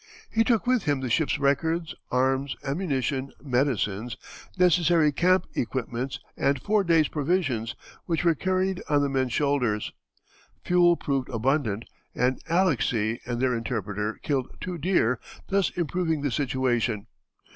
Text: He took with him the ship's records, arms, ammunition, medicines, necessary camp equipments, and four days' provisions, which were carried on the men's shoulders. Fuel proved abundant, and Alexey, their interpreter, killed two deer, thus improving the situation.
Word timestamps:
He 0.31 0.43
took 0.43 0.65
with 0.65 0.85
him 0.85 1.01
the 1.01 1.11
ship's 1.11 1.37
records, 1.37 1.93
arms, 2.09 2.55
ammunition, 2.63 3.33
medicines, 3.39 4.17
necessary 4.57 5.11
camp 5.11 5.45
equipments, 5.53 6.19
and 6.35 6.59
four 6.59 6.83
days' 6.83 7.07
provisions, 7.07 7.75
which 8.07 8.23
were 8.23 8.33
carried 8.33 8.81
on 8.89 9.03
the 9.03 9.09
men's 9.09 9.33
shoulders. 9.33 9.91
Fuel 10.63 10.97
proved 10.97 11.29
abundant, 11.29 11.85
and 12.15 12.41
Alexey, 12.49 13.21
their 13.27 13.53
interpreter, 13.55 14.17
killed 14.23 14.49
two 14.59 14.79
deer, 14.79 15.19
thus 15.49 15.69
improving 15.77 16.21
the 16.23 16.31
situation. 16.31 17.05